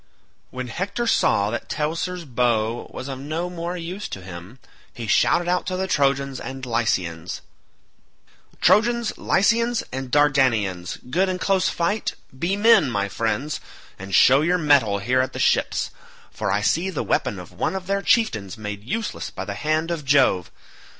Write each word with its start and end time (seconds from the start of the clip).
When 0.49 0.65
Hector 0.69 1.05
saw 1.05 1.51
that 1.51 1.69
Teucer's 1.69 2.25
bow 2.25 2.89
was 2.91 3.07
of 3.07 3.19
no 3.19 3.51
more 3.51 3.77
use 3.77 4.07
to 4.09 4.23
him, 4.23 4.57
he 4.95 5.05
shouted 5.05 5.47
out 5.47 5.67
to 5.67 5.77
the 5.77 5.85
Trojans 5.85 6.39
and 6.39 6.65
Lycians, 6.65 7.41
"Trojans, 8.61 9.15
Lycians, 9.15 9.83
and 9.93 10.09
Dardanians 10.09 10.97
good 11.11 11.29
in 11.29 11.37
close 11.37 11.69
fight, 11.69 12.15
be 12.35 12.55
men, 12.57 12.89
my 12.89 13.09
friends, 13.09 13.59
and 13.99 14.15
show 14.15 14.41
your 14.41 14.57
mettle 14.57 14.97
here 14.97 15.21
at 15.21 15.33
the 15.33 15.37
ships, 15.37 15.91
for 16.31 16.51
I 16.51 16.61
see 16.61 16.89
the 16.89 17.03
weapon 17.03 17.37
of 17.37 17.51
one 17.51 17.75
of 17.75 17.85
their 17.85 18.01
chieftains 18.01 18.57
made 18.57 18.83
useless 18.83 19.29
by 19.29 19.45
the 19.45 19.53
hand 19.53 19.91
of 19.91 20.03
Jove. 20.03 20.49